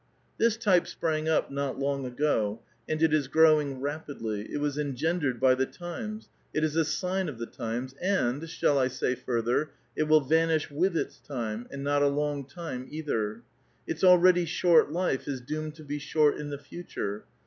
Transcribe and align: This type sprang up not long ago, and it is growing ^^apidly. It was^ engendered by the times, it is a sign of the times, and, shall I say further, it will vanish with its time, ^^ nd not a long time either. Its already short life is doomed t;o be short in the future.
This 0.39 0.57
type 0.57 0.87
sprang 0.87 1.29
up 1.29 1.51
not 1.51 1.77
long 1.77 2.07
ago, 2.07 2.59
and 2.89 2.99
it 3.03 3.13
is 3.13 3.27
growing 3.27 3.79
^^apidly. 3.79 4.45
It 4.49 4.57
was^ 4.59 4.75
engendered 4.75 5.39
by 5.39 5.53
the 5.53 5.67
times, 5.67 6.27
it 6.55 6.63
is 6.63 6.75
a 6.75 6.83
sign 6.83 7.29
of 7.29 7.37
the 7.37 7.45
times, 7.45 7.93
and, 8.01 8.49
shall 8.49 8.79
I 8.79 8.87
say 8.87 9.13
further, 9.13 9.69
it 9.95 10.05
will 10.07 10.21
vanish 10.21 10.71
with 10.71 10.97
its 10.97 11.19
time, 11.19 11.65
^^ 11.65 11.71
nd 11.77 11.83
not 11.83 12.01
a 12.01 12.07
long 12.07 12.45
time 12.47 12.87
either. 12.89 13.43
Its 13.85 14.03
already 14.03 14.45
short 14.45 14.91
life 14.91 15.27
is 15.27 15.39
doomed 15.39 15.75
t;o 15.75 15.85
be 15.85 15.99
short 15.99 16.37
in 16.39 16.49
the 16.49 16.57
future. 16.57 17.25